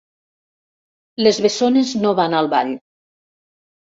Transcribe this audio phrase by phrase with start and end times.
[1.27, 2.73] Les bessones no van al ball.